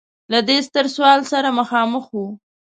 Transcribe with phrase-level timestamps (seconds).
[0.31, 2.17] له دې ستر سوال سره مخامخ و.